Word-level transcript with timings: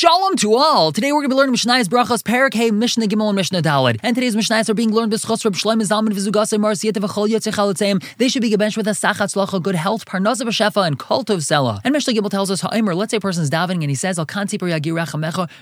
Shalom 0.00 0.34
to 0.36 0.54
all! 0.54 0.92
Today 0.92 1.12
we're 1.12 1.20
going 1.20 1.28
to 1.28 1.34
be 1.34 1.36
learning 1.36 1.50
Mishnah's 1.50 1.86
Brachos, 1.86 2.22
Perek 2.22 2.54
Hey, 2.54 2.70
Mishnah 2.70 3.04
Gimel, 3.04 3.28
and 3.28 3.36
Mishnah 3.36 3.60
Daled. 3.60 4.00
And 4.02 4.14
today's 4.14 4.34
Mishnahs 4.34 4.70
are 4.70 4.72
being 4.72 4.94
learned 4.94 5.12
B'schos 5.12 5.44
Reb 5.44 5.52
Shloim 5.52 5.82
Zalman 5.82 6.14
V'zugase 6.14 6.58
Marsiyat 6.58 6.92
V'chol 6.92 7.28
Yotzei. 7.28 8.16
They 8.16 8.30
should 8.30 8.40
be 8.40 8.50
gebenched 8.50 8.78
with 8.78 8.88
a 8.88 8.92
Sachat 8.92 9.34
Tzlacha, 9.34 9.62
good 9.62 9.74
health, 9.74 10.06
Parnasa 10.06 10.46
V'shefa, 10.46 10.86
and 10.86 10.98
Kol 10.98 11.22
Tov 11.22 11.40
Sela. 11.40 11.82
And 11.84 11.92
Mishnah 11.92 12.14
Gimel 12.14 12.30
tells 12.30 12.50
us, 12.50 12.62
Ha'omer, 12.62 12.94
let's 12.94 13.10
say 13.10 13.18
a 13.18 13.20
person's 13.20 13.50
davening 13.50 13.82
and 13.82 13.90
he 13.90 13.94
says, 13.94 14.18
Al 14.18 14.26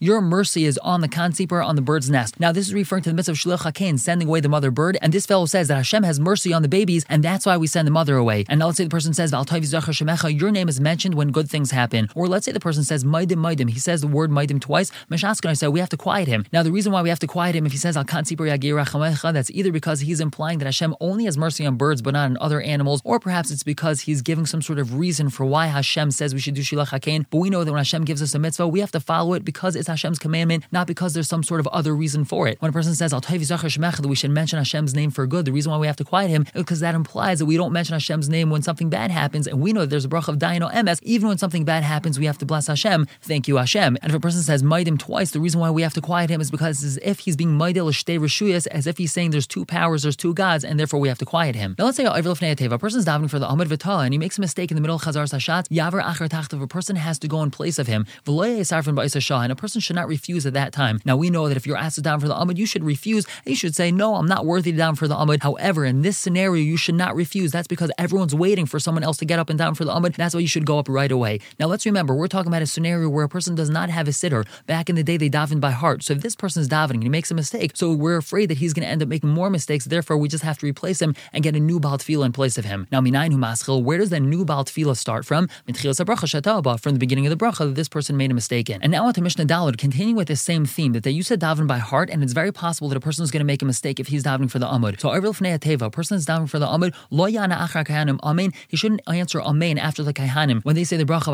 your 0.00 0.20
mercy 0.20 0.64
is 0.64 0.78
on 0.78 1.00
the 1.00 1.08
Kan 1.08 1.30
Tzipor, 1.30 1.64
on 1.64 1.76
the 1.76 1.82
bird's 1.82 2.10
nest. 2.10 2.40
Now 2.40 2.50
this 2.50 2.66
is 2.66 2.74
referring 2.74 3.04
to 3.04 3.10
the 3.10 3.14
mitzvah 3.14 3.34
of 3.34 3.38
Shluch 3.38 3.72
HaKain, 3.72 4.00
sending 4.00 4.26
away 4.26 4.40
the 4.40 4.48
mother 4.48 4.72
bird. 4.72 4.98
And 5.00 5.12
this 5.12 5.26
fellow 5.26 5.46
says 5.46 5.68
that 5.68 5.76
Hashem 5.76 6.02
has 6.02 6.18
mercy 6.18 6.52
on 6.52 6.62
the 6.62 6.68
babies, 6.68 7.06
and 7.08 7.22
that's 7.22 7.46
why 7.46 7.56
we 7.56 7.68
send 7.68 7.86
the 7.86 7.92
mother 7.92 8.16
away. 8.16 8.46
And 8.48 8.58
now 8.58 8.66
let's 8.66 8.78
say 8.78 8.82
the 8.82 8.90
person 8.90 9.14
says, 9.14 9.32
Al 9.32 9.44
Shemecha, 9.44 10.40
your 10.40 10.50
name 10.50 10.68
is 10.68 10.80
mentioned 10.80 11.14
when 11.14 11.30
good 11.30 11.48
things 11.48 11.70
happen. 11.70 12.08
Or 12.16 12.26
let's 12.26 12.46
say 12.46 12.50
the 12.50 12.58
person 12.58 12.82
says, 12.82 13.04
Maidim 13.04 13.36
Maidim, 13.36 13.70
he 13.70 13.78
says 13.78 14.00
the 14.00 14.08
word 14.08 14.23
Maidim 14.30 14.60
twice. 14.60 14.90
Mashaskan 15.10 15.56
said 15.56 15.68
we 15.68 15.80
have 15.80 15.88
to 15.90 15.96
quiet 15.96 16.28
him. 16.28 16.44
Now 16.52 16.62
the 16.62 16.72
reason 16.72 16.92
why 16.92 17.02
we 17.02 17.08
have 17.08 17.18
to 17.20 17.26
quiet 17.26 17.54
him 17.54 17.66
if 17.66 17.72
he 17.72 17.78
says 17.78 17.96
Al 17.96 18.04
that's 18.04 19.50
either 19.50 19.72
because 19.72 20.00
he's 20.00 20.20
implying 20.20 20.58
that 20.58 20.66
Hashem 20.66 20.94
only 21.00 21.24
has 21.24 21.36
mercy 21.36 21.66
on 21.66 21.76
birds 21.76 22.02
but 22.02 22.14
not 22.14 22.24
on 22.30 22.38
other 22.40 22.60
animals, 22.60 23.00
or 23.04 23.18
perhaps 23.20 23.50
it's 23.50 23.62
because 23.62 24.00
he's 24.00 24.22
giving 24.22 24.46
some 24.46 24.62
sort 24.62 24.78
of 24.78 24.96
reason 24.96 25.30
for 25.30 25.44
why 25.44 25.66
Hashem 25.66 26.10
says 26.10 26.34
we 26.34 26.40
should 26.40 26.54
do 26.54 26.62
Shilach 26.62 26.88
Hakein. 26.88 27.26
But 27.30 27.38
we 27.38 27.50
know 27.50 27.64
that 27.64 27.70
when 27.70 27.78
Hashem 27.78 28.04
gives 28.04 28.22
us 28.22 28.34
a 28.34 28.38
mitzvah, 28.38 28.68
we 28.68 28.80
have 28.80 28.92
to 28.92 29.00
follow 29.00 29.34
it 29.34 29.44
because 29.44 29.76
it's 29.76 29.88
Hashem's 29.88 30.18
commandment, 30.18 30.64
not 30.72 30.86
because 30.86 31.14
there's 31.14 31.28
some 31.28 31.42
sort 31.42 31.60
of 31.60 31.66
other 31.68 31.94
reason 31.94 32.24
for 32.24 32.48
it. 32.48 32.60
When 32.60 32.70
a 32.70 32.72
person 32.72 32.94
says 32.94 33.12
Al 33.12 33.20
that 33.20 34.06
we 34.08 34.14
should 34.14 34.30
mention 34.30 34.58
Hashem's 34.58 34.94
name 34.94 35.10
for 35.10 35.26
good, 35.26 35.44
the 35.44 35.52
reason 35.52 35.72
why 35.72 35.78
we 35.78 35.86
have 35.86 35.96
to 35.96 36.04
quiet 36.04 36.30
him 36.30 36.42
is 36.54 36.62
because 36.62 36.80
that 36.80 36.94
implies 36.94 37.38
that 37.38 37.46
we 37.46 37.56
don't 37.56 37.72
mention 37.72 37.94
Hashem's 37.94 38.28
name 38.28 38.50
when 38.50 38.62
something 38.62 38.90
bad 38.90 39.10
happens, 39.10 39.46
and 39.46 39.60
we 39.60 39.72
know 39.72 39.80
that 39.80 39.90
there's 39.90 40.04
a 40.04 40.08
brach 40.08 40.28
of 40.28 40.38
Daino 40.38 40.72
MS. 40.84 41.00
Even 41.02 41.28
when 41.28 41.38
something 41.38 41.64
bad 41.64 41.82
happens, 41.82 42.18
we 42.18 42.26
have 42.26 42.38
to 42.38 42.46
bless 42.46 42.66
Hashem. 42.66 43.06
Thank 43.20 43.48
you, 43.48 43.56
Hashem. 43.56 43.96
And 44.02 44.12
if 44.14 44.18
a 44.18 44.20
person 44.20 44.42
says 44.42 44.62
Maidim 44.62 44.96
twice, 44.96 45.32
the 45.32 45.40
reason 45.40 45.60
why 45.60 45.70
we 45.70 45.82
have 45.82 45.94
to 45.94 46.00
quiet 46.00 46.30
him 46.30 46.40
is 46.40 46.48
because 46.50 46.84
as 46.84 46.98
if 46.98 47.20
he's 47.20 47.34
being 47.34 47.58
Maidil 47.58 47.90
Shtei 47.90 48.18
Rishuyas, 48.18 48.68
as 48.68 48.86
if 48.86 48.96
he's 48.96 49.12
saying 49.12 49.32
there's 49.32 49.46
two 49.46 49.64
powers, 49.64 50.04
there's 50.04 50.14
two 50.14 50.32
gods, 50.32 50.62
and 50.62 50.78
therefore 50.78 51.00
we 51.00 51.08
have 51.08 51.18
to 51.18 51.24
quiet 51.24 51.56
him. 51.56 51.74
Now 51.78 51.86
let's 51.86 51.96
say 51.96 52.04
a 52.04 52.12
person's 52.12 53.04
davening 53.04 53.28
for 53.28 53.40
the 53.40 53.48
Amud 53.48 53.66
V'Tah 53.66 54.04
and 54.04 54.14
he 54.14 54.18
makes 54.18 54.38
a 54.38 54.40
mistake 54.40 54.70
in 54.70 54.76
the 54.76 54.80
middle 54.80 54.96
of 54.96 55.02
Chazar 55.02 55.24
Sashat, 55.24 55.68
Yavar 55.68 56.00
Achar 56.02 56.28
Tachtav, 56.28 56.62
a 56.62 56.66
person 56.68 56.94
has 56.96 57.18
to 57.18 57.26
go 57.26 57.42
in 57.42 57.50
place 57.50 57.78
of 57.78 57.88
him. 57.88 58.06
And 58.26 59.52
a 59.52 59.56
person 59.56 59.80
should 59.80 59.96
not 59.96 60.06
refuse 60.06 60.46
at 60.46 60.52
that 60.52 60.72
time. 60.72 61.00
Now 61.04 61.16
we 61.16 61.28
know 61.28 61.48
that 61.48 61.56
if 61.56 61.66
you're 61.66 61.76
asked 61.76 61.96
to 61.96 62.02
down 62.02 62.20
for 62.20 62.28
the 62.28 62.34
Amud, 62.34 62.56
you 62.56 62.66
should 62.66 62.84
refuse. 62.84 63.26
You 63.44 63.56
should 63.56 63.74
say, 63.74 63.90
No, 63.90 64.14
I'm 64.14 64.26
not 64.26 64.46
worthy 64.46 64.70
to 64.70 64.78
down 64.78 64.94
for 64.94 65.08
the 65.08 65.16
Amud. 65.16 65.42
However, 65.42 65.84
in 65.84 66.02
this 66.02 66.16
scenario, 66.16 66.62
you 66.62 66.76
should 66.76 66.94
not 66.94 67.16
refuse. 67.16 67.50
That's 67.50 67.66
because 67.66 67.90
everyone's 67.98 68.34
waiting 68.34 68.66
for 68.66 68.78
someone 68.78 69.02
else 69.02 69.16
to 69.18 69.24
get 69.24 69.38
up 69.38 69.50
and 69.50 69.58
down 69.58 69.74
for 69.74 69.84
the 69.84 69.92
Amud. 69.92 70.14
That's 70.14 70.34
why 70.34 70.40
you 70.40 70.48
should 70.48 70.66
go 70.66 70.78
up 70.78 70.88
right 70.88 71.10
away. 71.10 71.40
Now 71.58 71.66
let's 71.66 71.84
remember, 71.86 72.14
we're 72.14 72.28
talking 72.28 72.48
about 72.48 72.62
a 72.62 72.66
scenario 72.66 73.08
where 73.08 73.24
a 73.24 73.28
person 73.28 73.54
does 73.54 73.70
not 73.70 73.90
have 73.90 74.03
a 74.08 74.12
sitter. 74.12 74.44
Back 74.66 74.88
in 74.88 74.96
the 74.96 75.02
day, 75.02 75.16
they 75.16 75.30
davened 75.30 75.60
by 75.60 75.70
heart. 75.70 76.02
So 76.02 76.12
if 76.14 76.20
this 76.20 76.36
person 76.36 76.60
is 76.62 76.68
davening 76.68 76.94
and 76.94 77.02
he 77.02 77.08
makes 77.08 77.30
a 77.30 77.34
mistake, 77.34 77.72
so 77.74 77.92
we're 77.92 78.16
afraid 78.16 78.46
that 78.50 78.58
he's 78.58 78.72
going 78.72 78.84
to 78.84 78.88
end 78.88 79.02
up 79.02 79.08
making 79.08 79.30
more 79.30 79.50
mistakes. 79.50 79.84
Therefore, 79.84 80.16
we 80.16 80.28
just 80.28 80.44
have 80.44 80.58
to 80.58 80.66
replace 80.66 81.00
him 81.00 81.14
and 81.32 81.42
get 81.42 81.56
a 81.56 81.60
new 81.60 81.80
Baal 81.80 81.98
Tefillah 81.98 82.26
in 82.26 82.32
place 82.32 82.58
of 82.58 82.64
him. 82.64 82.86
Now, 82.90 83.00
Minayin 83.00 83.32
Maschil, 83.32 83.82
where 83.82 83.98
does 83.98 84.10
the 84.10 84.20
new 84.20 84.44
Baal 84.44 84.64
Tefillah 84.64 84.96
start 84.96 85.24
from? 85.24 85.48
From 85.64 85.74
the 85.74 86.98
beginning 86.98 87.26
of 87.26 87.30
the 87.30 87.44
bracha 87.44 87.58
that 87.58 87.74
this 87.74 87.88
person 87.88 88.16
made 88.16 88.30
a 88.30 88.34
mistake 88.34 88.70
in. 88.70 88.82
And 88.82 88.92
now 88.92 89.06
on 89.06 89.14
to 89.14 89.22
Mishnah 89.22 89.46
Daled, 89.46 89.78
continuing 89.78 90.16
with 90.16 90.28
the 90.28 90.36
same 90.36 90.64
theme 90.66 90.92
that 90.92 91.02
they 91.02 91.10
used 91.10 91.28
to 91.28 91.36
daven 91.36 91.66
by 91.66 91.78
heart, 91.78 92.10
and 92.10 92.22
it's 92.22 92.32
very 92.32 92.52
possible 92.52 92.88
that 92.88 92.96
a 92.96 93.00
person 93.00 93.24
is 93.24 93.30
going 93.30 93.40
to 93.40 93.44
make 93.44 93.62
a 93.62 93.64
mistake 93.64 94.00
if 94.00 94.08
he's 94.08 94.22
davening 94.24 94.50
for 94.50 94.58
the 94.58 94.66
Amud. 94.66 95.00
So 95.00 95.08
Arvil 95.08 95.34
Fnei 95.36 95.58
Teva, 95.58 95.86
a 95.86 95.90
person 95.90 96.16
is 96.16 96.26
davening 96.26 96.48
for 96.48 96.58
the 96.58 96.66
Amud, 96.66 96.94
Lo 97.10 97.26
Yana 97.26 97.58
Achar 97.58 97.84
Kahanim, 97.86 98.18
Amen. 98.22 98.52
He 98.68 98.76
shouldn't 98.76 99.00
answer 99.06 99.40
Amen 99.42 99.78
after 99.78 100.02
the 100.02 100.12
Kahanim. 100.12 100.62
When 100.64 100.74
they 100.76 100.84
say 100.84 100.96
the 100.96 101.04
bracha, 101.04 101.24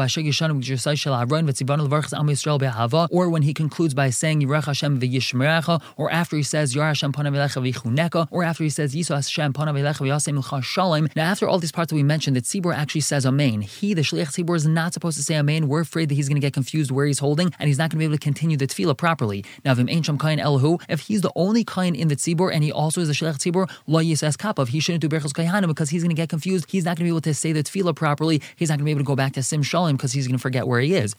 Or 3.11 3.29
when 3.31 3.43
he 3.43 3.55
concludes 3.55 3.95
by 3.95 4.11
saying 4.11 4.41
Yirach 4.43 4.65
Hashem 4.65 5.01
V'yishmerecha, 5.01 5.83
or 5.97 6.11
after 6.11 6.37
he 6.37 6.43
says 6.43 6.75
Yar 6.75 6.89
Hashem 6.89 7.13
Panav 7.13 7.35
Elecha 7.35 7.73
V'chuneka, 7.73 8.29
or 8.31 8.43
after 8.43 8.65
he 8.65 8.71
says 8.71 8.95
Yisu 8.95 9.15
Hashem 9.15 9.53
Panav 9.53 9.75
V'yasem 9.75 10.63
Shalom. 10.63 11.09
Now, 11.17 11.31
after 11.31 11.49
all 11.49 11.59
these 11.59 11.73
parts 11.73 11.91
that 11.91 11.97
we 11.97 12.03
mentioned, 12.03 12.37
that 12.37 12.45
Tzibor 12.45 12.75
actually 12.75 13.03
says 13.03 13.27
Amen. 13.27 13.63
He, 13.63 13.95
the 13.95 14.03
Shliach 14.03 14.29
Tzibor, 14.29 14.57
is 14.57 14.67
not 14.67 14.95
supposed 14.95 15.17
to 15.17 15.23
say 15.23 15.37
Amen. 15.37 15.69
We're 15.69 15.81
afraid 15.81 16.09
that 16.09 16.15
he's 16.15 16.29
going 16.29 16.41
to 16.41 16.41
get 16.41 16.53
confused 16.53 16.91
where 16.91 17.07
he's 17.07 17.19
holding, 17.19 17.53
and 17.59 17.69
he's 17.69 17.79
not 17.79 17.91
going 17.91 17.97
to 17.97 17.99
be 17.99 18.05
able 18.05 18.17
to 18.17 18.21
continue 18.21 18.57
the 18.57 18.67
tefillah 18.67 18.97
properly. 18.97 19.45
Now, 19.65 19.75
Vim 19.75 19.89
Ein 19.89 20.03
Sham 20.03 20.19
Kain 20.19 20.39
Elhu, 20.39 20.81
if 20.89 21.01
he's 21.01 21.21
the 21.21 21.33
only 21.37 21.65
Kain 21.65 21.95
in 21.95 22.09
the 22.09 22.17
Tzibor, 22.17 22.53
and 22.53 22.63
he 22.65 22.73
also 22.73 23.01
is 23.01 23.09
the 23.09 23.15
Shliach 23.15 23.39
Tzibor, 23.39 23.71
Lo 23.87 24.01
Yisas 24.01 24.37
Kapav, 24.37 24.69
he 24.69 24.81
shouldn't 24.81 25.03
do 25.03 25.09
Berchos 25.09 25.33
Kaihanim 25.33 25.69
because 25.69 25.91
he's 25.91 26.03
going 26.03 26.11
to 26.11 26.17
get 26.17 26.29
confused. 26.29 26.67
He's 26.71 26.85
not 26.85 26.97
going 26.97 27.05
to 27.07 27.11
be 27.11 27.11
able 27.11 27.21
to 27.23 27.35
say 27.35 27.53
the 27.53 27.63
tefillah 27.63 27.95
properly. 27.95 28.43
He's 28.57 28.69
not 28.69 28.75
going 28.75 28.81
to 28.81 28.85
be 28.85 28.91
able 28.91 29.01
to 29.01 29.05
go 29.05 29.17
back 29.17 29.33
to 29.35 29.43
Sim 29.43 29.63
Shalom 29.63 29.97
because 29.97 30.13
he's 30.13 30.27
going 30.27 30.37
to 30.37 30.43
forget 30.43 30.67
where 30.67 30.81
he 30.81 30.95
is. 30.95 31.15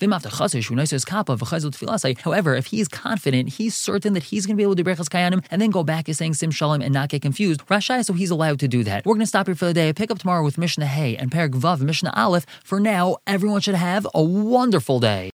However, 1.38 2.56
if 2.56 2.68
he's 2.68 2.88
confident, 2.88 3.50
he's 3.50 3.76
certain 3.76 4.14
that 4.14 4.24
he's 4.24 4.46
going 4.46 4.56
to 4.56 4.58
be 4.58 4.64
able 4.64 4.76
to 4.76 4.84
do 4.84 4.90
Berchos 4.90 5.10
Kayanim 5.10 5.44
and 5.52 5.62
then 5.62 5.70
go 5.70 5.84
back 5.84 6.06
to 6.06 6.14
saying 6.14 6.34
Sim 6.36 6.52
Shalom 6.52 6.82
and 6.82 6.94
not 6.94 7.10
get 7.10 7.22
confused. 7.22 7.62
Rashai, 7.68 8.04
so 8.06 8.14
he's 8.14 8.32
allowed 8.32 8.60
to 8.60 8.68
do 8.68 8.84
that. 8.84 9.06
We're 9.06 9.14
going 9.14 9.22
to 9.22 9.28
stop 9.28 9.48
here 9.48 9.56
for 9.56 9.66
the 9.66 9.74
day. 9.74 9.94
Pick 9.94 10.12
up 10.12 10.20
tomorrow 10.20 10.44
with 10.44 10.58
Mishnah 10.58 10.88
Hay 10.88 11.16
and 11.16 11.32
Perek 11.32 11.52
Vav, 11.52 11.82
Mishnah 11.82 12.14
Aleph. 12.16 12.46
For 12.64 12.80
now, 12.80 13.18
everyone 13.28 13.62
should 13.62 13.76
have 13.76 14.08
a 14.14 14.22
wonderful 14.22 15.00
day. 15.00 15.30